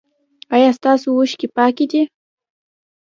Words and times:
ایا 0.55 0.69
ستاسو 0.77 1.07
اوښکې 1.15 1.47
پاکې 1.57 1.85
دي؟ 1.91 2.01